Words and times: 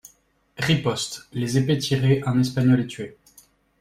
Riposte, 0.57 1.27
les 1.31 1.59
épées 1.59 1.77
tirées; 1.77 2.23
un 2.25 2.39
Espagnol 2.39 2.79
est 2.79 2.87
tué. 2.87 3.17